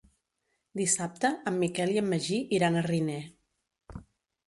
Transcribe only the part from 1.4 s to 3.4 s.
en Miquel i en Magí iran a Riner.